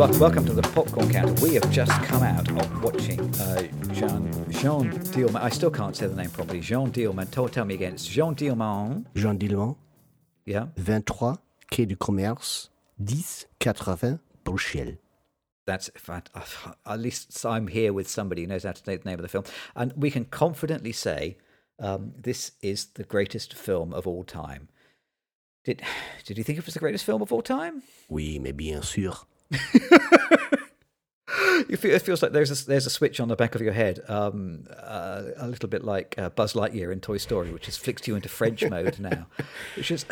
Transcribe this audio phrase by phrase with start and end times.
[0.00, 1.34] Well, welcome to the Popcorn Counter.
[1.42, 5.42] We have just come out of watching uh, Jean Jean Dielman.
[5.42, 6.60] I still can't say the name properly.
[6.60, 7.30] Jean Dielman.
[7.30, 7.92] Tell, tell me again.
[7.92, 9.04] It's Jean Dielman.
[9.14, 9.76] Jean Dillon,
[10.46, 10.68] Yeah.
[10.82, 11.36] 23,
[11.70, 14.96] Quai du Commerce, 1080, Bruxelles.
[15.66, 16.30] That's fat-
[16.86, 19.28] at least I'm here with somebody who knows how to say the name of the
[19.28, 19.44] film,
[19.76, 21.36] and we can confidently say
[21.78, 24.68] um, this is the greatest film of all time.
[25.62, 25.82] Did
[26.24, 27.82] did you think it was the greatest film of all time?
[28.08, 29.26] Oui, mais bien sûr.
[31.68, 33.72] You feel, it feels like there's a, there's a switch on the back of your
[33.72, 37.76] head, um, uh, a little bit like uh, Buzz Lightyear in Toy Story, which has
[37.76, 39.26] flicked you into French mode now.
[39.76, 40.04] Which is,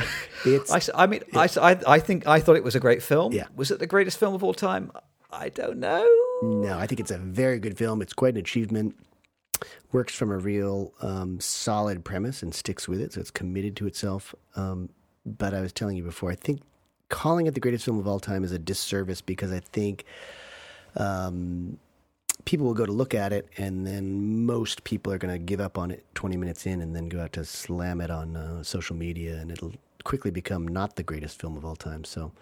[0.47, 1.49] It's- I, I mean, I-
[1.87, 3.33] I think I thought it was a great film.
[3.33, 3.47] Yeah.
[3.57, 4.93] Was it the greatest film of all time?
[5.33, 6.07] I don't know.
[6.43, 8.01] No, I think it's a very good film.
[8.03, 8.95] It's quite an achievement.
[9.91, 13.87] Works from a real um, solid premise and sticks with it, so it's committed to
[13.89, 14.35] itself.
[14.55, 14.91] Um,
[15.27, 16.61] but I was telling you before, I think
[17.09, 20.05] calling it the greatest film of all time is a disservice because I think
[20.97, 21.79] um,
[22.45, 25.61] people will go to look at it, and then most people are going to give
[25.61, 28.63] up on it 20 minutes in and then go out to slam it on uh,
[28.63, 29.73] social media, and it'll
[30.05, 32.05] quickly become not the greatest film of all time.
[32.05, 32.33] So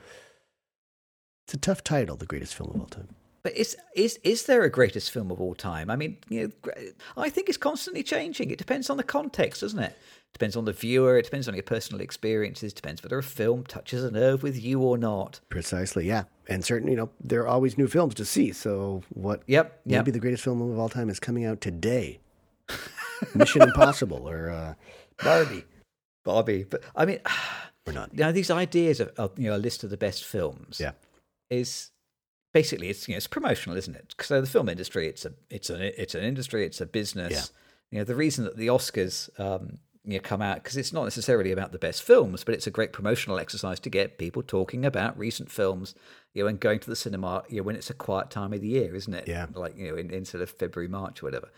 [1.44, 3.08] it's a tough title, the greatest film of all time.
[3.46, 5.88] But is is is there a greatest film of all time?
[5.88, 6.72] I mean, you know,
[7.16, 8.50] I think it's constantly changing.
[8.50, 9.96] It depends on the context, doesn't it?
[10.32, 11.16] Depends on the viewer.
[11.16, 12.72] It depends on your personal experiences.
[12.72, 15.38] Depends whether a film touches a nerve with you or not.
[15.48, 16.24] Precisely, yeah.
[16.48, 18.50] And certainly, you know, there are always new films to see.
[18.50, 20.00] So what Yep, yep.
[20.00, 22.18] maybe the greatest film of all time is coming out today.
[23.36, 24.74] Mission Impossible or uh,
[25.22, 25.62] Barbie.
[26.24, 26.64] Barbie.
[26.68, 27.20] But I mean,
[27.86, 28.10] Or not.
[28.12, 30.80] you know, these ideas of, of you know a list of the best films.
[30.80, 30.94] Yeah.
[31.48, 31.92] is
[32.56, 34.14] basically it's you know it's promotional, isn't it?
[34.20, 37.32] So the film industry, it's a it's an it's an industry, it's a business.
[37.32, 37.42] Yeah.
[37.90, 41.04] You know, the reason that the Oscars um, you know, come out because it's not
[41.04, 44.86] necessarily about the best films, but it's a great promotional exercise to get people talking
[44.86, 45.94] about recent films.
[46.32, 47.44] You know, and going to the cinema.
[47.48, 49.28] You know, when it's a quiet time of the year, isn't it?
[49.28, 49.46] Yeah.
[49.54, 51.50] like you know, in, in sort of February, March, or whatever.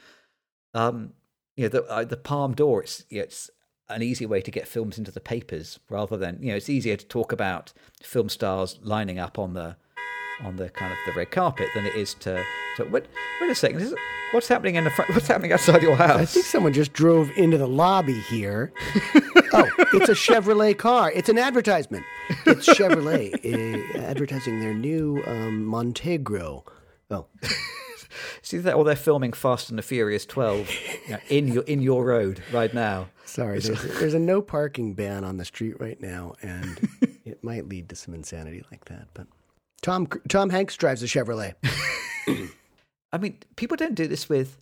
[0.75, 1.13] Um,
[1.57, 2.83] you know, the uh, the Palme d'Or.
[2.83, 3.51] It's you know, it's
[3.89, 6.97] an easy way to get films into the papers rather than you know it's easier
[6.97, 7.73] to talk about
[8.03, 9.77] film stars lining up on the
[10.45, 12.45] on the kind of the red carpet than it is to
[12.77, 13.07] to wait,
[13.41, 13.95] wait a second is
[14.33, 17.31] what's happening in the front what's happening outside your house I think someone just drove
[17.37, 18.73] into the lobby here.
[19.53, 21.11] oh, it's a Chevrolet car.
[21.13, 22.05] It's an advertisement.
[22.47, 26.65] It's Chevrolet uh, advertising their new um, Montegro.
[27.11, 27.27] Oh,
[28.43, 30.71] see that or they're filming Fast and the Furious 12
[31.07, 33.61] you know, in your in your road right now sorry.
[33.61, 36.89] There's, there's a no parking ban on the street right now, and
[37.25, 39.09] it might lead to some insanity like that.
[39.15, 39.27] But
[39.83, 41.55] Tom Tom Hanks drives a Chevrolet.
[43.13, 44.59] I mean people don't do this with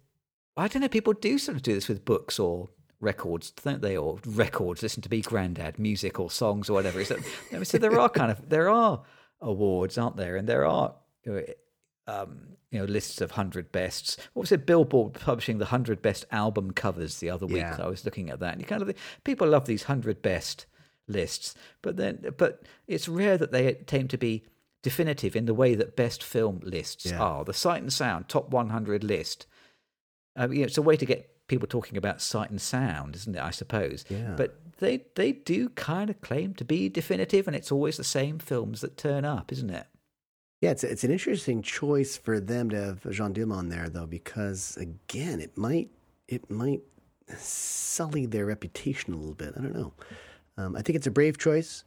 [0.56, 2.68] I don't know people do sort of do this with books or
[3.00, 3.96] records don't they?
[3.96, 7.00] Or records listen to be granddad music or songs or whatever.
[7.00, 9.02] I so there are kind of there are
[9.40, 10.36] awards aren't there?
[10.36, 10.94] And there are
[11.24, 11.42] you know,
[12.06, 12.38] um,
[12.70, 14.16] you know lists of 100 bests.
[14.34, 14.66] What was it?
[14.66, 17.56] Billboard publishing the 100 best album covers the other week.
[17.56, 17.78] Yeah.
[17.80, 18.52] i was looking at that.
[18.52, 20.66] And you kind of think, people love these 100 best
[21.08, 24.44] lists but then but it's rare that they tend to be
[24.82, 27.20] definitive in the way that best film lists Yeah.
[27.20, 29.46] are the sight and sound top 100 list
[30.38, 33.34] um, you know, it's a way to get people talking about sight and sound, isn't
[33.36, 33.42] it?
[33.42, 34.04] I suppose.
[34.10, 34.34] Yeah.
[34.36, 38.38] But they they do kind of claim to be definitive, and it's always the same
[38.38, 39.86] films that turn up, isn't it?
[40.60, 44.76] Yeah, it's it's an interesting choice for them to have Jean on there, though, because
[44.76, 45.88] again, it might
[46.28, 46.82] it might
[47.38, 49.54] sully their reputation a little bit.
[49.56, 49.92] I don't know.
[50.58, 51.84] Um, I think it's a brave choice,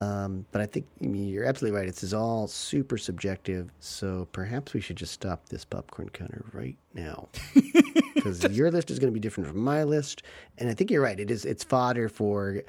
[0.00, 1.86] um, but I think I mean, you're absolutely right.
[1.86, 6.76] This is all super subjective, so perhaps we should just stop this popcorn counter right
[6.94, 7.28] now,
[8.14, 10.22] because your list is going to be different from my list,
[10.58, 11.18] and I think you're right.
[11.18, 12.62] It is it's fodder for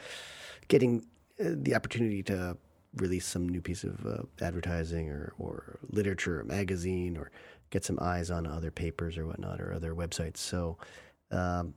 [0.70, 1.06] getting
[1.40, 2.58] uh, the opportunity to
[2.96, 7.32] release some new piece of uh, advertising or, or literature or magazine or
[7.70, 10.38] get some eyes on other papers or whatnot or other websites.
[10.38, 10.78] So
[11.32, 11.74] um,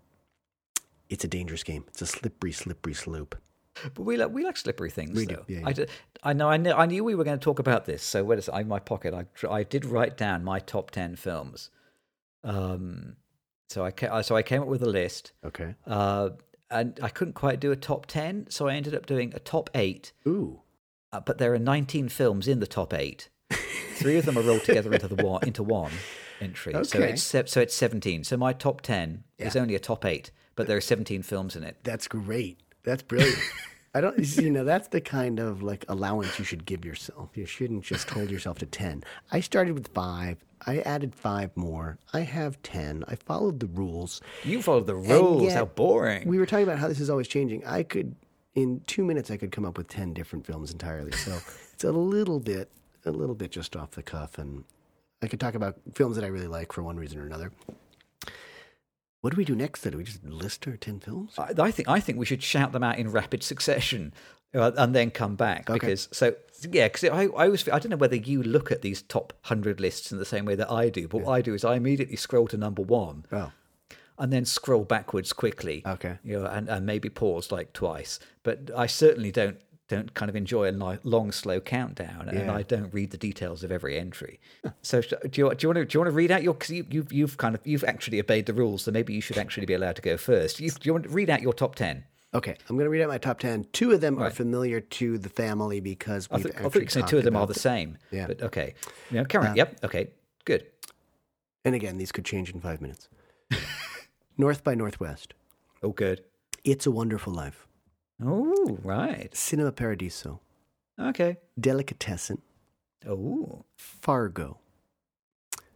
[1.08, 1.84] it's a dangerous game.
[1.88, 3.36] It's a slippery, slippery slope.
[3.94, 5.16] But we like we like slippery things.
[5.16, 5.44] We do, though.
[5.48, 6.48] yeah, I, I know.
[6.48, 6.72] I knew.
[6.72, 8.02] I knew we were going to talk about this.
[8.02, 8.58] So wait a.
[8.58, 11.70] In my pocket, I I did write down my top ten films.
[12.44, 13.16] Um,
[13.68, 15.32] so I so I came up with a list.
[15.44, 15.74] Okay.
[15.86, 16.30] Uh,
[16.70, 19.70] and I couldn't quite do a top ten, so I ended up doing a top
[19.74, 20.12] eight.
[20.26, 20.60] Ooh.
[21.12, 23.28] Uh, but there are 19 films in the top eight.
[23.96, 25.90] Three of them are rolled together into the one into one
[26.40, 26.72] entry.
[26.84, 27.10] So Okay.
[27.14, 28.24] it's so it's 17.
[28.24, 31.64] So my top 10 is only a top eight, but there are 17 films in
[31.64, 31.78] it.
[31.82, 32.60] That's great.
[32.82, 33.38] That's brilliant.
[33.94, 37.30] I don't, you know, that's the kind of like allowance you should give yourself.
[37.34, 39.02] You shouldn't just hold yourself to 10.
[39.32, 40.38] I started with five.
[40.66, 41.98] I added five more.
[42.12, 43.04] I have 10.
[43.08, 44.20] I followed the rules.
[44.44, 45.52] You followed the rules.
[45.52, 46.28] How boring.
[46.28, 47.66] We were talking about how this is always changing.
[47.66, 48.14] I could,
[48.54, 51.12] in two minutes, I could come up with 10 different films entirely.
[51.12, 51.38] So
[51.72, 52.70] it's a little bit
[53.04, 54.64] a little bit just off the cuff, and
[55.22, 57.52] I could talk about films that I really like for one reason or another.
[59.20, 59.82] What do we do next?
[59.82, 61.34] Then do we just list our ten films?
[61.38, 64.12] I, I think I think we should shout them out in rapid succession.
[64.54, 65.78] uh, And then come back Okay.
[65.78, 66.34] because so
[66.70, 69.80] yeah because I, I always I don't know whether you look at these top hundred
[69.80, 72.16] lists in the same way that I do but what I do is I immediately
[72.16, 73.52] scroll to number one Oh,
[74.18, 75.82] and then scroll backwards quickly.
[75.86, 76.18] Okay.
[76.22, 78.18] You know, and, and maybe pause like twice.
[78.42, 79.58] But I certainly don't
[79.90, 82.54] don't kind of enjoy a li- long, slow countdown, and Yeah.
[82.54, 84.38] I don't read the details of every entry.
[84.82, 86.70] so do you do you want to do you want to read out your because
[86.70, 89.66] you, you've you've kind of you've actually obeyed the rules, so maybe you should actually
[89.66, 90.60] be allowed to go first.
[90.60, 92.04] You, do you want to read out your top ten?
[92.32, 92.56] okay.
[92.68, 93.66] I'm going to read out my top ten.
[93.72, 97.18] Two of them are familiar to the family because I think I think talked two
[97.18, 97.98] of them are the same.
[98.12, 98.28] Yeah.
[98.28, 98.74] But okay.
[99.10, 99.24] Yeah.
[99.24, 99.52] Carry on.
[99.52, 99.78] Uh, yep.
[99.84, 100.10] Okay.
[100.44, 100.66] Good.
[101.64, 103.08] And again, these could change in five minutes.
[104.38, 105.34] North by Northwest.
[105.82, 106.22] Oh, good.
[106.64, 107.66] It's a Wonderful Life.
[108.24, 109.34] Oh, right.
[109.34, 110.40] Cinema Paradiso.
[110.98, 111.38] Okay.
[111.58, 112.42] Delicatessen.
[113.08, 113.64] Oh.
[113.76, 114.58] Fargo.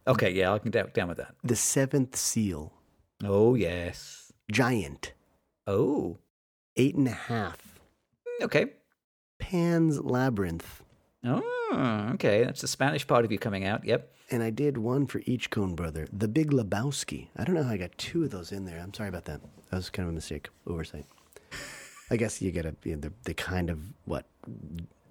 [0.07, 0.31] Okay.
[0.31, 1.35] Yeah, I can down, down with that.
[1.43, 2.73] The Seventh Seal.
[3.23, 4.31] Oh, yes.
[4.51, 5.13] Giant.
[5.65, 6.19] Oh.
[6.75, 7.79] Eight and a Half.
[8.27, 8.65] Mm, okay.
[9.39, 10.83] Pan's Labyrinth.
[11.23, 12.43] Oh, okay.
[12.43, 13.85] That's the Spanish part of you coming out.
[13.85, 14.11] Yep.
[14.31, 16.07] And I did one for each Coen brother.
[16.11, 17.29] The Big Lebowski.
[17.35, 18.79] I don't know how I got two of those in there.
[18.79, 19.41] I'm sorry about that.
[19.69, 21.05] That was kind of a mistake, oversight.
[22.11, 24.25] I guess you get a you know, they, they kind of what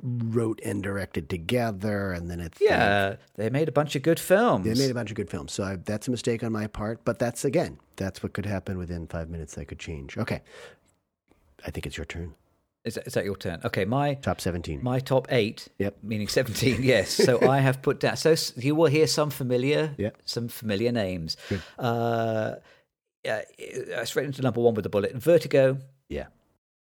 [0.02, 4.64] wrote and directed together, and then it's Yeah, they made a bunch of good films.
[4.64, 7.04] They made a bunch of good films, so I, that's a mistake on my part.
[7.04, 9.54] But that's again, that's what could happen within five minutes.
[9.54, 10.16] That could change.
[10.18, 10.42] Okay,
[11.66, 12.34] I think it's your turn.
[12.84, 13.60] is, that, is that your turn?
[13.64, 14.80] Okay, my Top seventeen.
[14.82, 15.68] my top eight.
[15.78, 15.96] Yep.
[16.02, 16.82] Meaning seventeen.
[16.94, 17.10] Yes.
[17.10, 18.16] So I have put down.
[18.18, 19.94] So you will hear some familiar.
[19.96, 20.18] Yep.
[20.26, 21.36] Some familiar names.
[21.48, 21.62] Good.
[21.78, 22.56] Uh,
[23.24, 23.40] yeah,
[24.04, 25.14] straight into number one with the bullet.
[25.16, 25.78] Vertigo.
[26.10, 26.26] yeah.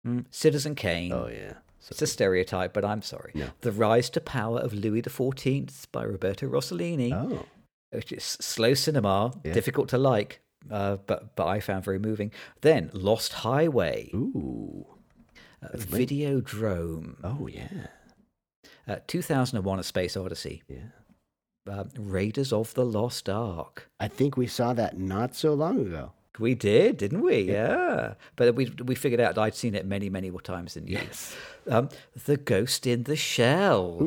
[0.05, 1.11] Mm, Citizen Kane.
[1.13, 1.53] Oh yeah.
[1.89, 3.31] It's a stereotype, but I'm sorry.
[3.35, 3.47] No.
[3.61, 7.11] The Rise to Power of Louis XIV by Roberto Rossellini.
[7.13, 7.45] oh.
[7.91, 9.53] which is slow cinema, Yeah.
[9.53, 10.39] difficult to like,
[10.71, 12.31] uh, but but I found very moving.
[12.61, 14.85] Then Lost Highway, Ooh.
[15.61, 17.87] uh, Videodrome, Oh yeah.
[18.87, 20.89] uh, 2001: A Space Odyssey, Yeah.
[21.69, 23.89] uh, Raiders of the Lost Ark.
[23.99, 26.13] I think we saw that not so long ago.
[26.39, 27.41] We did, didn't we?
[27.41, 28.15] Yeah.
[28.35, 30.99] But we we figured out I'd seen it many many more times than you.
[31.69, 31.89] Um,
[32.25, 33.97] the Ghost in the Shell.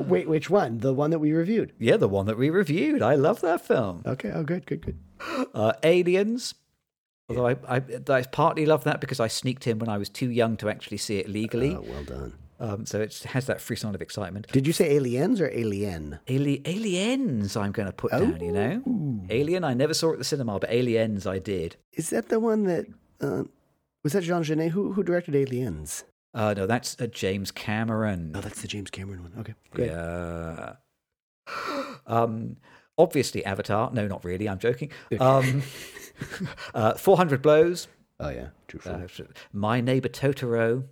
[0.08, 0.78] Wait, which one?
[0.78, 1.72] The one that we reviewed?
[1.78, 3.02] Yeah, the one that we reviewed.
[3.02, 4.02] I love that film.
[4.04, 4.30] Okay.
[4.34, 4.98] Oh, good, good, good.
[5.54, 6.54] Uh, Aliens.
[7.28, 10.30] Although I, I, I partly love that because I sneaked in when I was too
[10.30, 11.74] young to actually see it legally.
[11.74, 12.34] Oh, well done.
[12.60, 14.46] Um, so it has that free frisson of excitement.
[14.52, 16.20] Did you say aliens or alien?
[16.28, 19.26] Ali- aliens, I'm going to put down, you know?
[19.30, 21.76] Alien, I never saw it at the cinema, but Aliens, I did.
[21.92, 22.86] Is that the one that
[23.20, 23.44] uh,
[24.02, 26.04] was that Jean Jeunet who who directed Aliens?
[26.34, 28.32] Uh, no, that's uh, James Cameron.
[28.34, 29.32] Oh, that's the James Cameron one.
[29.38, 29.90] Okay, great.
[29.90, 30.74] Yeah.
[32.06, 32.56] Um,
[32.98, 33.90] obviously, Avatar.
[33.90, 34.46] No, not really.
[34.46, 34.90] I'm joking.
[35.18, 35.62] Um,
[36.74, 37.88] uh, 400 Blows.
[38.20, 38.80] Oh yeah, true.
[38.84, 39.06] Uh,
[39.52, 40.84] My Neighbor Totoro,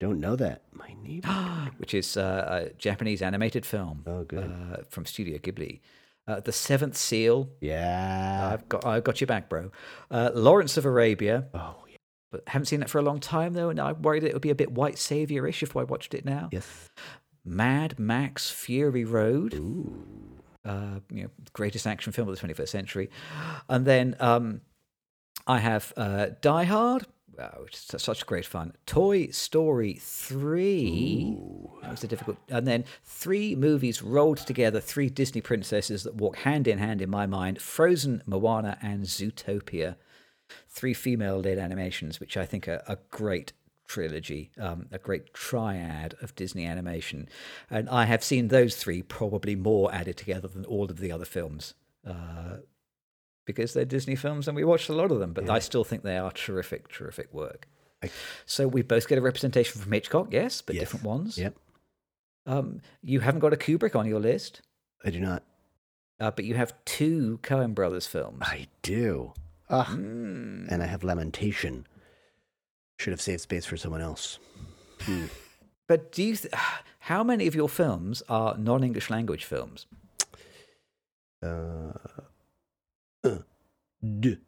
[0.00, 0.62] Don't know that.
[0.72, 1.28] My neighbor.
[1.78, 4.44] which is uh, a Japanese animated film Oh, good.
[4.44, 5.80] uh, from Studio Ghibli.
[6.26, 7.50] Uh, the Seventh Seal.
[7.60, 8.50] yeah.
[8.52, 9.70] I've got, I've got your back, bro.
[10.10, 11.46] Uh, Lawrence of Arabia.
[11.54, 11.96] oh yeah.
[12.32, 14.50] but haven't seen that for a long time though, and I'm worried it would be
[14.50, 16.48] a bit white savior-ish if I watched it now.
[16.50, 16.66] Yes.
[17.44, 19.94] Mad Max Fury Road, Ooh.
[20.64, 23.10] uh, you know, greatest action film of the 21st century,
[23.68, 24.62] and then um,
[25.46, 27.04] I have uh, Die Hard,
[27.38, 28.74] uh, which is such great fun.
[28.86, 31.36] Toy Story Three.
[31.82, 36.36] That was a difficult, and then three movies rolled together, three Disney princesses that walk
[36.38, 39.96] hand in hand in my mind: Frozen, Moana, and Zootopia.
[40.68, 43.54] Three female-led animations, which I think are a great
[43.86, 47.28] trilogy, um, a great triad of Disney animation,
[47.70, 51.24] and I have seen those three probably more added together than all of the other
[51.24, 51.74] films.
[52.06, 52.58] Uh,
[53.44, 56.02] because they're Disney films and we watched a lot of them, but I still think
[56.02, 57.68] they are terrific, terrific work.
[58.02, 58.10] I-
[58.46, 60.82] So we both get a representation from Hitchcock, yes, but Yes.
[60.82, 61.38] different ones.
[61.38, 61.56] Yep.
[62.46, 64.60] Um, you haven't got a Kubrick on your list,
[65.04, 65.42] I do not.
[66.20, 68.38] uh, but you have two Coen Brothers films.
[68.42, 69.32] I do.
[69.70, 69.86] Ah.
[69.90, 70.70] Mm.
[70.70, 71.86] And I have Lamentation.
[72.98, 74.38] Should have saved space for someone else.
[75.00, 75.26] Hmm.
[75.88, 76.36] But do you?
[76.36, 76.52] Th-
[77.00, 79.86] how many of your films are non-English language films?
[81.42, 81.92] Uh,
[84.04, 84.38] deux,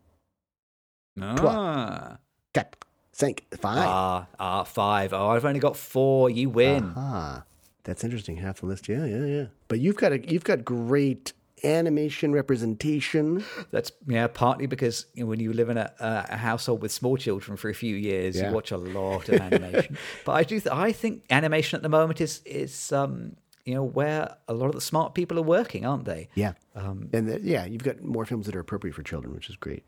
[1.20, 2.18] Ah,
[2.54, 2.78] quatre,
[3.12, 3.86] cinq, five.
[3.88, 5.12] ah, ah, five.
[5.12, 6.28] Oh, I've only got four.
[6.30, 6.92] You win.
[6.96, 7.44] Ah,
[7.84, 8.36] that's interesting.
[8.36, 8.88] Half the list.
[8.88, 9.44] Yeah, yeah, yeah.
[9.68, 11.32] But you've got a, you've got great
[11.64, 13.42] animation representation.
[13.70, 17.16] That's yeah, partly because you know, when you live in a, a household with small
[17.16, 18.48] children for a few years, Yeah.
[18.48, 19.96] you watch a lot of animation.
[20.26, 23.36] but I do, th- I think animation at the moment is is um
[23.66, 26.28] you know where a lot of the smart people are working, aren't they?
[26.35, 26.52] Yeah.
[26.75, 29.56] Um, And the, yeah, you've got more films that are appropriate for children, which is
[29.56, 29.85] great.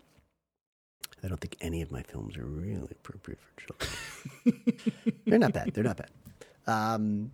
[1.22, 5.12] I don't think any of my films are really appropriate for children.
[5.26, 5.72] They're not bad.
[5.72, 6.10] They're not bad.
[6.66, 7.32] Um,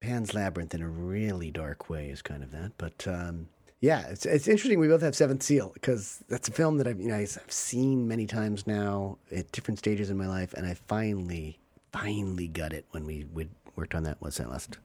[0.00, 3.48] Pan's Labyrinth in a really dark way is kind of that, but um,
[3.80, 4.78] yeah, it's it's interesting.
[4.78, 8.06] We both have Seventh Seal because that's a film that I've you know I've seen
[8.06, 11.58] many times now at different stages in my life, and I finally
[11.92, 14.16] finally got it when we would worked on that.
[14.20, 14.76] What's that last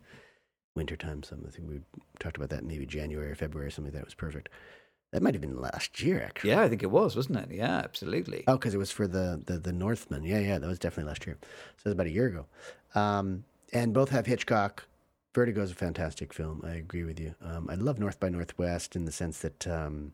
[0.76, 1.24] winter time?
[1.24, 1.80] Some I think we
[2.20, 3.94] talked about that maybe January or February or something.
[3.94, 4.50] That was perfect.
[5.12, 6.52] That might have been last year actually.
[6.52, 7.50] yeah, I think it was, wasn't it?
[7.52, 8.46] Yeah, absolutely.
[8.48, 10.24] Oh, because it was for the, the the Northman.
[10.24, 11.38] Yeah, yeah, that was definitely last year.
[11.42, 12.46] So it was about a year ago.
[12.96, 14.86] Um, and both have Hitchcock.
[15.34, 16.62] Vertigo is a fantastic film.
[16.66, 17.36] I agree with you.
[17.42, 20.12] Um, I love North by Northwest in the sense that um,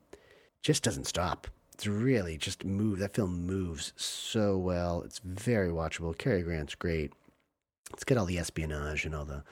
[0.61, 1.47] just doesn't stop.
[1.73, 2.99] It's really just move.
[2.99, 5.01] That film moves so well.
[5.03, 6.15] It's very watchable.
[6.17, 7.13] Cary Grant's great.
[7.93, 9.43] It's got all the espionage and all the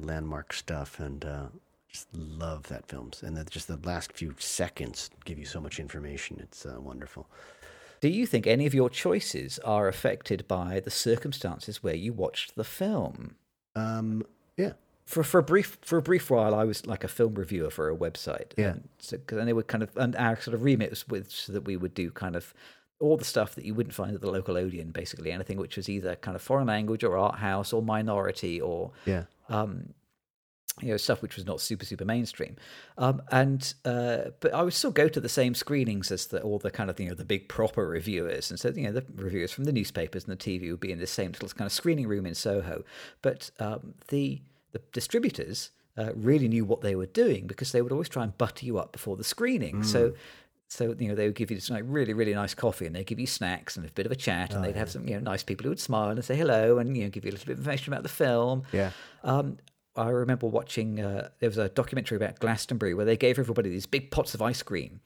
[0.00, 1.46] the landmark stuff, and uh,
[1.90, 3.22] just love that films.
[3.22, 6.38] And the, just the last few seconds give you so much information.
[6.40, 7.26] It's uh, wonderful.
[8.00, 12.54] Do you think any of your choices are affected by the circumstances where you watched
[12.54, 13.36] the film?
[13.74, 14.24] Um,
[14.56, 14.72] yeah.
[15.06, 17.88] For for a brief for a brief while, I was like a film reviewer for
[17.88, 18.52] a website.
[18.56, 18.70] Yeah.
[18.72, 21.30] And, so, 'cause- and they were kind of and our sort of remit was with
[21.30, 22.52] so that we would do kind of
[22.98, 25.88] all the stuff that you wouldn't find at the local Odeon, basically anything which was
[25.88, 29.24] either kind of foreign language or art house or minority or Yeah.
[29.48, 29.94] Um,
[30.82, 32.56] you know stuff which was not super super mainstream.
[32.98, 36.58] Um, and uh, but I would still go to the same screenings as the, all
[36.58, 39.52] the kind of you know the big proper reviewers and so you know the reviewers
[39.52, 42.06] from the newspapers and the TV would be in the same little kind of screening
[42.06, 42.84] room in Soho.
[43.22, 47.92] But um, the the distributors uh, really knew what they were doing because they would
[47.92, 49.82] always try and butter you up before the screening.
[49.82, 50.12] So
[50.68, 53.06] so you know they would give you this like really really nice coffee and they'd
[53.06, 55.20] give you snacks and a bit of a chat and they'd have some you know
[55.20, 57.46] nice people who would smile and say hello and you know give you a little
[57.46, 58.90] bit of information about the film Yeah.
[59.22, 59.58] um,
[59.98, 61.00] I remember watching.
[61.00, 64.42] Uh, there was a documentary about Glastonbury where they gave everybody these big pots of
[64.42, 65.00] ice cream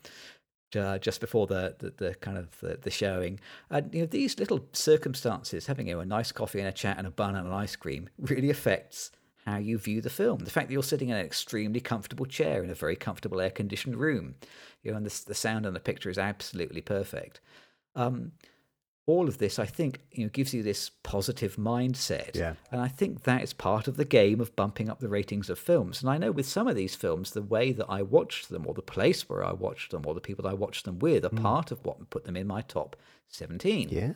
[0.74, 3.38] uh, just before the, the, the kind of the, the showing.
[3.70, 6.98] And you know these little circumstances, having you know, a nice coffee and a chat
[6.98, 9.12] and a bun and an ice cream, really affects
[9.50, 10.38] how you view the film.
[10.38, 13.50] The fact that you're sitting in an extremely comfortable chair in a very comfortable air
[13.50, 14.36] conditioned room,
[14.82, 17.40] you know, and the, the sound and the picture is absolutely perfect.
[17.94, 18.32] Um,
[19.06, 22.36] all of this, I think, you know, gives you this positive mindset.
[22.36, 22.54] Yeah.
[22.70, 25.58] And I think that is part of the game of bumping up the ratings of
[25.58, 26.00] films.
[26.00, 28.74] And I know with some of these films, the way that I watched them, or
[28.74, 31.72] the place where I watched them, or the people I watched them with, are part
[31.72, 32.94] of what put them in my top
[33.28, 33.88] 17.
[33.90, 34.12] Yeah.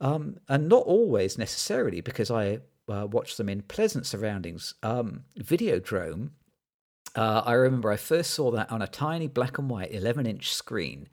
[0.00, 3.06] Um, and not always necessarily because I uh,
[3.36, 4.74] them in pleasant surroundings.
[4.82, 6.30] Um, Videodrome,
[7.14, 10.52] uh, I remember I first saw that on a tiny black and white 11 inch
[10.52, 11.08] screen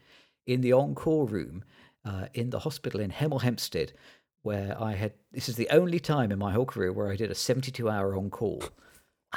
[0.45, 1.63] in the on-call room
[2.05, 3.93] uh, in the hospital in Hemel Hempstead,
[4.43, 7.31] where I had this is the only time in my whole career where I did
[7.31, 8.63] a 72 hour on call.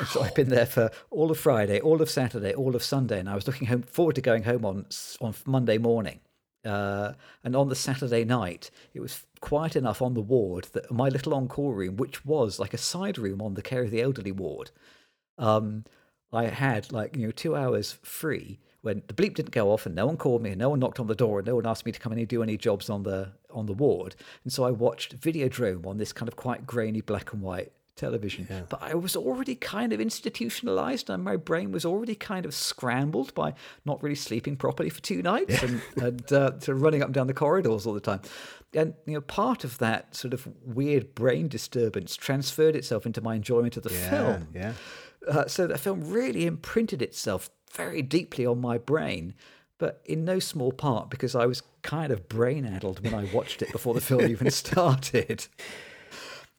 [0.06, 3.28] So I've been there for all of Friday, all of Saturday, all of Sunday, and
[3.28, 4.86] I was looking home, forward to going home on
[5.20, 6.20] on Monday morning.
[6.64, 7.12] Uh,
[7.42, 11.34] and on the Saturday night, it was quiet enough on the ward that my little
[11.34, 14.70] on-call room, which was like a side room on the care of the elderly ward,
[15.38, 15.84] um,
[16.32, 19.94] I had like you know two hours free when the bleep didn't go off and
[19.94, 21.84] no one called me and no one knocked on the door and no one asked
[21.84, 24.14] me to come in and do any jobs on the on the ward.
[24.44, 28.48] And so I watched Videodrome on this kind of quite grainy black and white television.
[28.68, 33.32] But I was already kind of institutionalized and my brain was already kind of scrambled
[33.34, 33.54] by
[33.84, 37.14] not really sleeping properly for two nights and, and uh, sort of running up and
[37.14, 38.20] down the corridors all the time.
[38.74, 43.34] And you know, part of that sort of weird brain disturbance transferred itself into my
[43.34, 44.10] enjoyment of the Yeah.
[44.10, 44.48] film.
[44.54, 44.72] Yeah.
[45.28, 49.34] Uh, so the film really imprinted itself very deeply on my brain,
[49.78, 53.60] but in no small part because I was kind of brain addled when I watched
[53.62, 55.46] it before the film even started.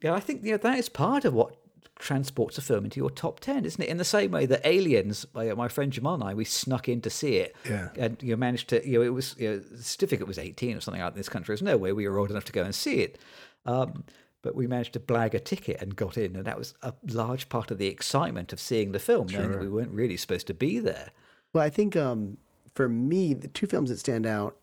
[0.01, 1.55] Yeah, I think you know, that is part of what
[1.99, 3.87] transports a film into your top 10, isn't it?
[3.87, 7.01] In the same way that Aliens, my, my friend Jamal and I, we snuck in
[7.01, 7.55] to see it.
[7.69, 7.89] Yeah.
[7.97, 10.77] And you know, managed to, you know, it was, you know, the certificate was 18
[10.77, 11.53] or something like that in this country.
[11.53, 13.19] There's no way we were old enough to go and see it.
[13.65, 14.03] Um,
[14.41, 17.47] but we managed to blag a ticket and got in, and that was a large
[17.47, 20.53] part of the excitement of seeing the film, knowing that we weren't really supposed to
[20.55, 21.11] be there.
[21.53, 22.37] Well, I think um,
[22.73, 24.57] for me, the two films that stand out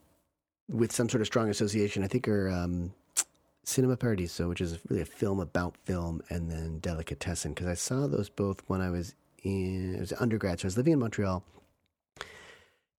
[0.69, 2.93] with some sort of strong association, I think, are um,
[3.69, 8.07] Cinema Paradiso, which is really a film about film, and then Delicatessen, because I saw
[8.07, 10.61] those both when I was in I was an undergrad.
[10.61, 11.45] So I was living in Montreal,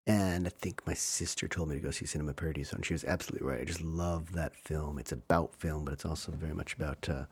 [0.06, 3.04] and I think my sister told me to go see Cinema Paradiso, and she was
[3.04, 3.62] absolutely right.
[3.62, 5.00] I just love that film.
[5.00, 7.10] It's about film, but it's also very much about.
[7.10, 7.26] Uh,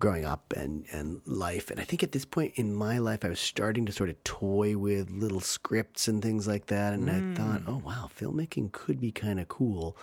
[0.00, 1.72] growing up and, and life.
[1.72, 4.22] And I think at this point in my life, I was starting to sort of
[4.22, 6.92] toy with little scripts and things like that.
[6.92, 9.96] And I thought, oh, wow, filmmaking could be kind of cool.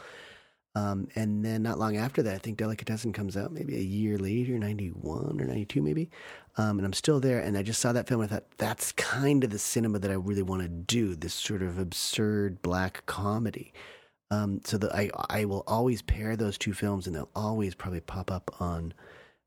[0.75, 4.17] Um, and then not long after that, I think Delicatessen comes out maybe a year
[4.17, 6.09] later, 91 or 92 maybe.
[6.57, 7.39] Um, and I'm still there.
[7.39, 8.21] And I just saw that film.
[8.21, 11.33] And I thought, that's kind of the cinema that I really want to do this
[11.33, 13.73] sort of absurd black comedy.
[14.31, 18.01] Um, so that I, I will always pair those two films and they'll always probably
[18.01, 18.93] pop up on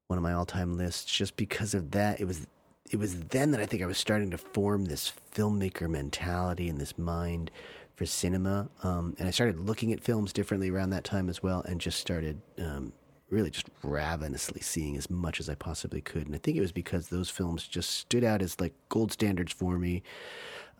[0.07, 2.21] one of my all time lists just because of that.
[2.21, 2.47] It was
[2.91, 6.81] it was then that I think I was starting to form this filmmaker mentality and
[6.81, 7.51] this mind
[7.99, 8.69] for cinema.
[8.85, 11.99] Um, and I started looking at films differently around that time as well, and just
[11.99, 12.93] started um,
[13.29, 16.25] really just ravenously seeing as much as I possibly could.
[16.27, 19.53] And I think it was because those films just stood out as like gold standards
[19.53, 20.05] for me,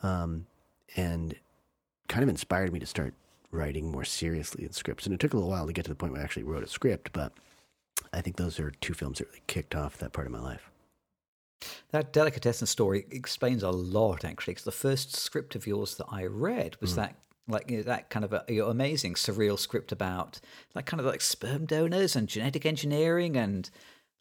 [0.05, 0.47] um,
[0.95, 1.35] and
[2.07, 3.15] kind of inspired me to start
[3.51, 5.05] writing more seriously in scripts.
[5.05, 6.63] And it took a little while to get to the point where I actually wrote
[6.63, 7.33] a script, but
[8.13, 10.71] I think those are two films that really kicked off that part of my life.
[11.91, 16.25] That delicatessen story explains a lot, actually, because the first script of yours that I
[16.27, 16.97] read was mm.
[16.97, 17.17] that
[17.49, 20.39] like you know, that kind of a, you know, amazing surreal script about
[20.75, 23.71] like kind of like sperm donors and genetic engineering and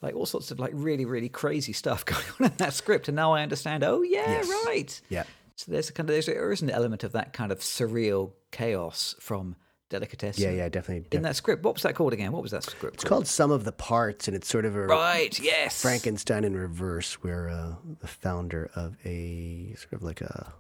[0.02, 3.16] like all sorts of like really really crazy stuff going on in that script and
[3.16, 4.66] now i understand oh yeah yes.
[4.66, 5.24] right yeah
[5.56, 8.34] so there's a kind of there's, there is an element of that kind of surreal
[8.52, 9.56] chaos from
[9.90, 10.40] delicatessen.
[10.40, 11.08] Yeah, yeah, definitely.
[11.16, 12.32] In that script, what was that called again?
[12.32, 12.96] What was that script?
[12.96, 13.20] It's called?
[13.24, 17.14] called Sum of the Parts, and it's sort of a right, yes, Frankenstein in reverse,
[17.24, 20.54] where uh, the founder of a sort of like a,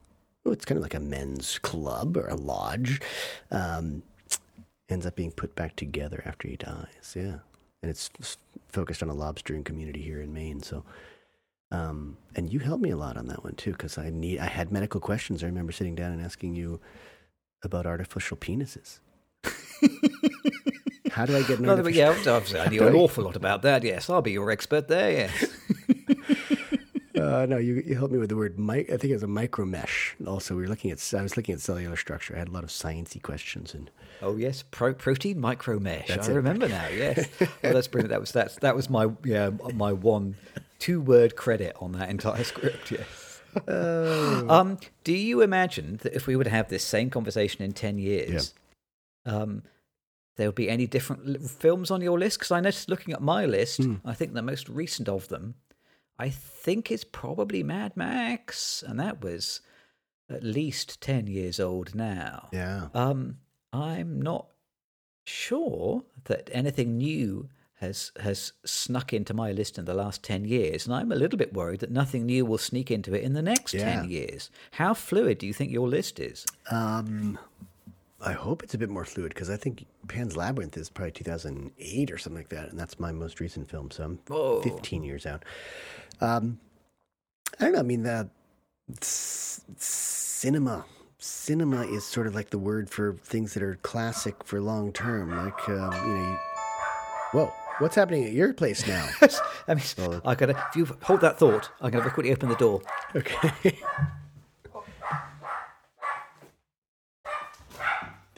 [0.45, 3.01] oh, it's kind of like a men's club or a lodge,
[3.51, 4.03] um,
[4.89, 7.13] ends up being put back together after he dies.
[7.15, 7.39] Yeah,
[7.81, 8.09] and it's
[8.67, 10.61] focused on a lobstering community here in Maine.
[10.63, 10.83] So.
[11.69, 14.45] Um, and you helped me a lot on that one too, because I need I
[14.45, 15.43] had medical questions.
[15.43, 16.79] I remember sitting down and asking you
[17.61, 18.99] about artificial penises.
[21.11, 23.83] How do I get an no, Yeah, obviously, I knew an awful lot about that.
[23.83, 25.11] Yes, I'll be your expert there.
[25.11, 25.45] Yes.
[27.19, 28.59] uh, no, you, you helped me with the word.
[28.59, 30.15] Mi- I think it was a micro mesh.
[30.27, 31.13] Also, we were looking at.
[31.17, 32.35] I was looking at cellular structure.
[32.35, 33.89] I had a lot of sciencey questions and.
[34.21, 36.09] Oh yes, Pro- protein micro mesh.
[36.09, 36.27] I it.
[36.27, 36.87] remember now.
[36.87, 38.11] Yes, well, that's brilliant.
[38.11, 38.55] That was that.
[38.61, 40.35] That was my yeah my one
[40.79, 42.91] two word credit on that entire script.
[42.91, 43.41] Yes.
[43.67, 44.45] Oh.
[44.49, 47.97] Um, do you imagine that if we were to have this same conversation in ten
[47.97, 48.29] years?
[48.31, 48.61] Yeah
[49.27, 49.63] um,
[50.35, 52.39] there will be any different films on your list?
[52.39, 53.99] Because I noticed looking at my list, mm.
[54.05, 55.55] I think the most recent of them,
[56.17, 59.61] I think is probably Mad Max, and that was
[60.29, 62.49] at least ten years old now.
[62.51, 62.87] Yeah.
[62.93, 63.37] Um,
[63.73, 64.47] I'm not
[65.25, 70.85] sure that anything new has has snuck into my list in the last 10 years
[70.85, 73.41] and I'm a little bit worried that nothing new will sneak into it in the
[73.41, 74.01] next yeah.
[74.01, 74.49] 10 years.
[74.71, 76.45] How fluid do you think your list is?
[76.71, 77.37] Um
[78.19, 82.11] I hope it's a bit more fluid because I think Pan's Labyrinth is probably 2008
[82.11, 83.91] or something like that, and that's my most recent film.
[83.91, 84.61] So I'm Whoa.
[84.61, 85.45] 15 years out.
[86.19, 86.59] Um,
[87.59, 87.79] I don't know.
[87.79, 88.29] I mean, the
[89.01, 90.85] c- cinema.
[91.19, 95.35] Cinema is sort of like the word for things that are classic for long term.
[95.35, 96.37] Like, um, you know, you,
[97.33, 99.07] whoa, what's happening at your place now?
[99.67, 100.53] I mean, well, I gotta.
[100.69, 102.81] If you hold that thought, I'm gonna quickly open the door.
[103.15, 103.79] Okay.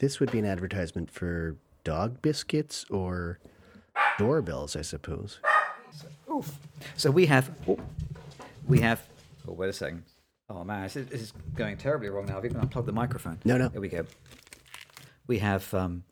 [0.00, 3.38] This would be an advertisement for dog biscuits or
[4.18, 5.40] doorbells, I suppose.
[6.32, 6.58] Oof.
[6.96, 7.78] So we have, oh,
[8.66, 9.06] we have.
[9.46, 10.04] Oh, wait a second.
[10.48, 12.38] Oh man, this is, this is going terribly wrong now.
[12.38, 13.40] I've even unplugged the microphone.
[13.44, 13.68] No, no.
[13.68, 14.06] There we go.
[15.26, 15.72] We have.
[15.74, 16.04] Um,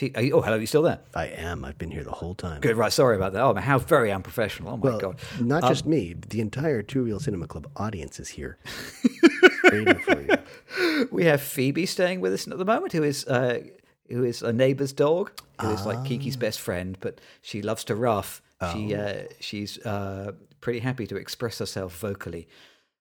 [0.00, 0.56] you, oh, hello.
[0.56, 1.00] Are you still there?
[1.12, 1.64] I am.
[1.64, 2.60] I've been here the whole time.
[2.60, 2.76] Good.
[2.76, 2.92] Right.
[2.92, 3.42] Sorry about that.
[3.42, 4.74] Oh, man, how very unprofessional.
[4.74, 5.20] Oh my well, god.
[5.40, 6.14] Not um, just me.
[6.14, 8.56] The entire Two Reel Cinema Club audience is here.
[9.80, 11.08] for you.
[11.12, 13.60] we have Phoebe staying with us at the moment, who is uh,
[14.08, 17.94] who is a neighbour's dog, who is like Kiki's best friend, but she loves to
[17.94, 18.42] rough.
[18.60, 18.72] Oh.
[18.72, 22.48] She uh, she's uh, pretty happy to express herself vocally.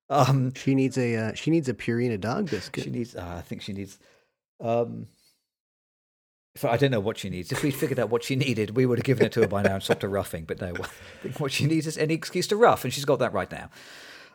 [0.10, 2.84] Um, she needs a uh, she needs a Purina dog biscuit.
[2.84, 3.16] She needs.
[3.16, 3.98] Uh, I think she needs.
[4.60, 5.08] Um,
[6.64, 7.52] I don't know what she needs.
[7.52, 9.62] If we figured out what she needed, we would have given it to her by
[9.62, 10.44] now and stopped her roughing.
[10.44, 10.88] But no, I
[11.24, 13.70] think what she needs is any excuse to rough, and she's got that right now.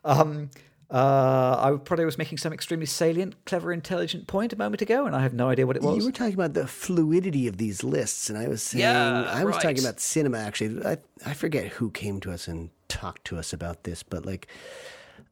[0.02, 0.50] Um,
[0.88, 5.16] uh, I probably was making some extremely salient, clever, intelligent point a moment ago, and
[5.16, 5.96] I have no idea what it was.
[5.96, 9.44] You were talking about the fluidity of these lists, and I was saying yeah, I
[9.44, 9.62] was right.
[9.62, 10.38] talking about cinema.
[10.38, 14.24] Actually, I I forget who came to us and talked to us about this, but
[14.24, 14.46] like,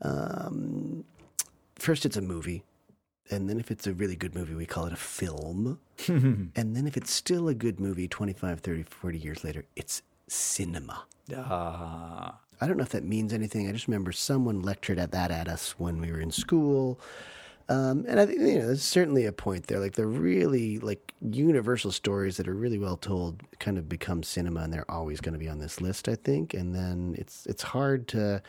[0.02, 1.04] um,
[1.76, 2.64] first it's a movie,
[3.30, 6.88] and then if it's a really good movie, we call it a film, and then
[6.88, 11.04] if it's still a good movie, 25, 30, 40 years later, it's cinema.
[11.32, 12.40] Ah.
[12.60, 13.68] I don't know if that means anything.
[13.68, 17.00] I just remember someone lectured at that at us when we were in school.
[17.68, 19.80] Um, and I think you know there's certainly a point there.
[19.80, 24.60] Like the really like universal stories that are really well told kind of become cinema,
[24.60, 26.08] and they're always going to be on this list.
[26.08, 28.42] I think, and then it's it's hard to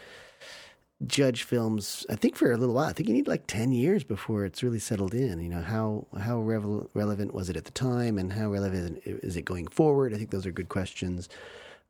[1.08, 2.06] judge films.
[2.10, 2.90] I think for a little while.
[2.90, 5.40] I think you need like ten years before it's really settled in.
[5.40, 9.38] You know how how revel- relevant was it at the time, and how relevant is
[9.38, 10.14] it going forward?
[10.14, 11.30] I think those are good questions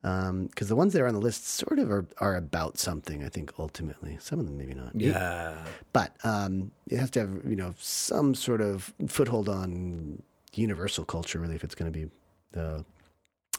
[0.02, 3.24] because um, the ones that are on the list sort of are, are about something.
[3.24, 4.92] I think ultimately, some of them maybe not.
[4.94, 5.56] Yeah,
[5.94, 10.22] but um, it has to have you know some sort of foothold on
[10.54, 12.12] universal culture, really, if it's going to be
[12.60, 12.84] uh,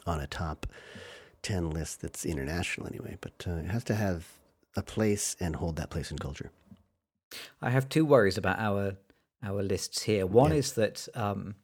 [0.07, 0.67] on a top
[1.43, 3.17] ten list that's international anyway.
[3.21, 4.29] But uh, it has to have
[4.77, 6.53] a place and hold that place in culture.
[7.61, 8.97] I have two worries about our
[9.43, 10.27] our lists here.
[10.27, 10.59] One yeah.
[10.59, 11.09] is that.
[11.15, 11.57] Um,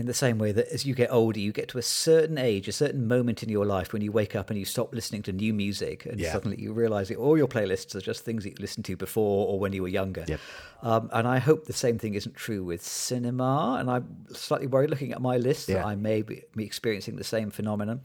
[0.00, 2.66] in the same way that as you get older, you get to a certain age,
[2.66, 5.32] a certain moment in your life when you wake up and you stop listening to
[5.32, 6.32] new music, and yeah.
[6.32, 9.46] suddenly you realize that all your playlists are just things that you listened to before
[9.46, 10.24] or when you were younger.
[10.26, 10.40] Yep.
[10.82, 13.76] Um, and I hope the same thing isn't true with cinema.
[13.78, 15.76] And I'm slightly worried looking at my list yeah.
[15.76, 18.00] that I may be, experiencing the same phenomenon.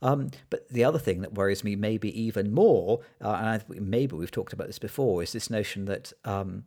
[0.00, 4.16] Um, but the other thing that worries me, maybe even more, uh, and I, maybe
[4.16, 6.64] we've talked about this before, is this notion that um,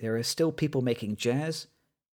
[0.00, 1.68] there are still people making jazz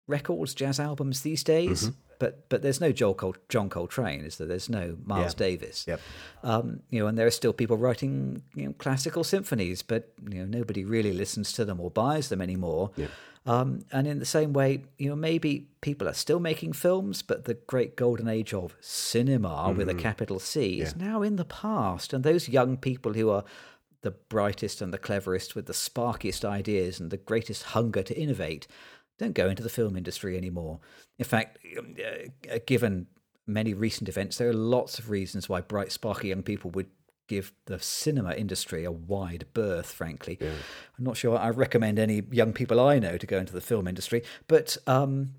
[0.08, 1.84] records, jazz albums these days.
[1.84, 1.96] Mm-hmm.
[2.20, 4.46] But but there's no Joel Col- John Coltrane, is there?
[4.46, 5.38] There's no Miles yeah.
[5.38, 5.86] Davis.
[5.88, 6.02] Yep.
[6.44, 10.38] Um, you know, and there are still people writing you know, classical symphonies, but you
[10.38, 12.92] know nobody really listens to them or buys them anymore.
[12.96, 13.10] Yep.
[13.46, 17.46] Um, and in the same way, you know, maybe people are still making films, but
[17.46, 19.78] the great golden age of cinema mm-hmm.
[19.78, 20.02] with a mm-hmm.
[20.02, 20.84] capital C yeah.
[20.84, 22.14] is now in the past.
[22.14, 23.44] And those young people who are
[24.02, 28.68] the brightest and the cleverest with the sparkiest ideas and the greatest hunger to innovate
[29.22, 30.80] don't go into the film industry anymore.
[31.20, 31.96] In fact, um,
[32.52, 33.06] uh, given
[33.46, 36.88] many recent events, there are lots of reasons why bright, sparky young people would
[37.28, 40.40] give the cinema industry a wide berth, frankly.
[40.42, 40.50] Yeah.
[40.98, 43.88] I'm not sure I recommend any young people I know to go into the film
[43.88, 45.36] industry, but um,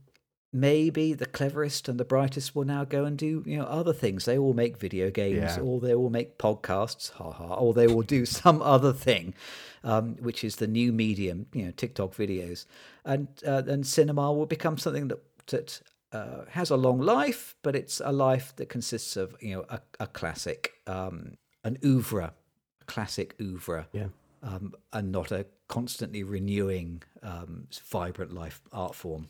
[0.52, 4.24] maybe the cleverest and the brightest will now go and do you know other things.
[4.24, 5.60] They will make video games, yeah.
[5.60, 9.34] or they will make podcasts, ha ha, or they will do some other thing,
[9.82, 12.66] um, which is the new medium, you know, TikTok videos,
[13.04, 15.80] and uh, and cinema will become something that that
[16.12, 19.80] uh, has a long life, but it's a life that consists of you know a,
[20.00, 22.32] a classic, um, an oeuvre,
[22.80, 24.08] a classic oeuvre, yeah.
[24.44, 29.28] Um, and not a constantly renewing, um, vibrant life art form.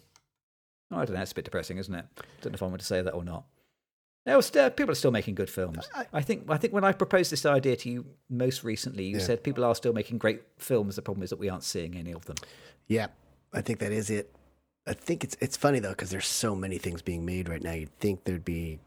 [0.92, 1.22] Oh, I don't know.
[1.22, 2.05] It's a bit depressing, isn't it?
[2.18, 3.44] I Don't know if I want to say that or not.
[4.24, 5.88] No, still, uh, people are still making good films.
[5.94, 6.48] I, I, think.
[6.48, 9.22] I think when I proposed this idea to you most recently, you yeah.
[9.22, 10.94] said people are still making great films.
[10.94, 12.37] The problem is that we aren't seeing any of them.
[12.87, 13.09] Yeah,
[13.52, 14.35] I think that is it.
[14.87, 17.72] I think it's it's funny though because there's so many things being made right now.
[17.72, 18.78] You'd think there'd be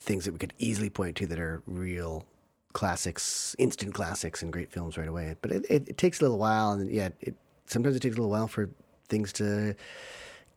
[0.00, 2.24] things that we could easily point to that are real
[2.72, 5.34] classics, instant classics, and great films right away.
[5.42, 7.34] But it, it, it takes a little while, and yeah, it
[7.66, 8.70] sometimes it takes a little while for
[9.08, 9.74] things to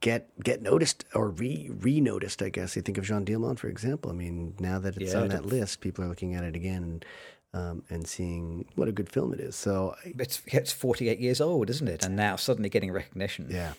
[0.01, 2.41] get get noticed or re re noticed.
[2.41, 4.11] I guess you think of Jean Dielman, for example.
[4.11, 6.83] I mean, now that it's yeah, on that list, people are looking at it again
[6.83, 7.05] and
[7.53, 9.55] um, and seeing what a good film it is.
[9.55, 12.03] So it's it's forty eight years old, isn't it?
[12.03, 13.47] And now suddenly getting recognition.
[13.49, 13.73] Yeah.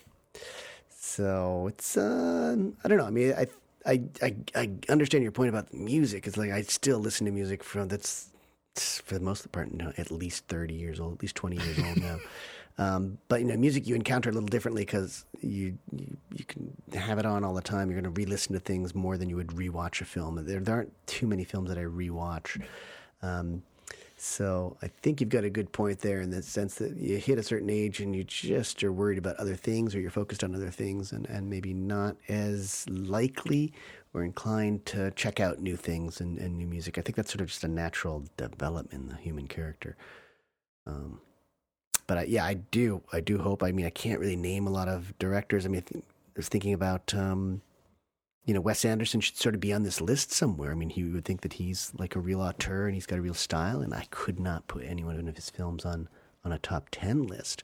[0.89, 3.05] So it's uh, I don't know.
[3.05, 3.47] I mean, I.
[3.85, 6.25] I, I, I understand your point about music.
[6.25, 8.29] It's like I still listen to music from that's
[8.75, 11.97] for the most part know, at least 30 years old, at least 20 years old
[11.97, 12.17] now.
[12.77, 16.75] Um, but you know, music you encounter a little differently because you, you, you can
[16.93, 17.89] have it on all the time.
[17.89, 20.43] You're going to re-listen to things more than you would rewatch a film.
[20.43, 22.61] There, there aren't too many films that I rewatch.
[23.21, 23.61] Um,
[24.17, 27.37] so I think you've got a good point there in the sense that you hit
[27.37, 30.55] a certain age and you just are worried about other things or you're focused on
[30.55, 33.73] other things and, and maybe not as likely
[34.13, 36.97] or inclined to check out new things and, and new music.
[36.97, 39.97] I think that's sort of just a natural development in the human character.
[40.87, 41.19] Um,
[42.07, 43.01] but I, yeah, I do.
[43.11, 43.63] I do hope.
[43.63, 45.65] I mean, I can't really name a lot of directors.
[45.65, 47.61] I mean, I, think, I was thinking about, um,
[48.45, 50.71] you know, Wes Anderson should sort of be on this list somewhere.
[50.71, 53.21] I mean, he would think that he's like a real auteur and he's got a
[53.21, 56.09] real style, and I could not put any one of his films on
[56.45, 57.63] on a top ten list.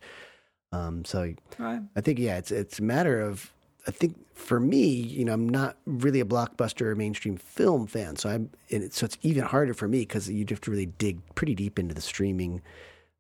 [0.72, 1.82] Um, so right.
[1.96, 3.52] I think yeah, it's it's a matter of
[3.88, 8.16] I think for me, you know, I'm not really a blockbuster or mainstream film fan,
[8.16, 11.20] so I'm it, so it's even harder for me because you have to really dig
[11.36, 12.62] pretty deep into the streaming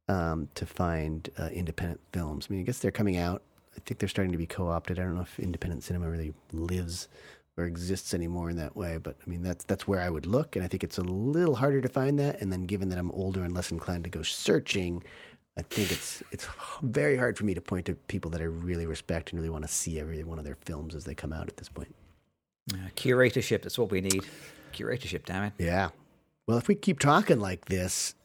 [0.09, 2.47] um, to find uh, independent films.
[2.49, 3.43] I mean, I guess they're coming out.
[3.77, 4.99] I think they're starting to be co-opted.
[4.99, 7.07] I don't know if independent cinema really lives
[7.55, 10.55] or exists anymore in that way, but I mean that's that's where I would look,
[10.55, 12.41] and I think it's a little harder to find that.
[12.41, 15.03] And then, given that I'm older and less inclined to go searching,
[15.57, 16.47] I think it's it's
[16.81, 19.65] very hard for me to point to people that I really respect and really want
[19.65, 21.93] to see every one of their films as they come out at this point.
[22.73, 24.25] Uh, curatorship, that's what we need.
[24.73, 25.53] Curatorship, damn it.
[25.57, 25.89] Yeah.
[26.47, 28.15] Well, if we keep talking like this,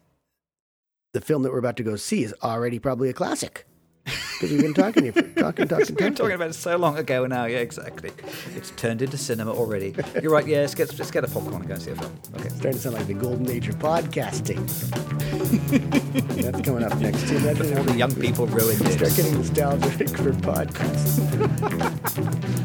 [1.14, 3.66] the film that we're about to go see is already probably a classic.
[4.04, 6.14] Because we've been talking, talking, talking, We've talking.
[6.14, 7.46] talking about it so long ago now.
[7.46, 8.10] Yeah, exactly.
[8.54, 9.94] It's turned into cinema already.
[10.20, 10.46] You're right.
[10.46, 12.12] Yeah, let's get let's get a popcorn and go and see a film.
[12.34, 12.48] Okay.
[12.50, 14.60] Starting to sound like the golden age of podcasting.
[16.42, 17.36] That's coming up next too.
[17.36, 21.20] Imagine how the young people ruined we start getting nostalgic for podcasts.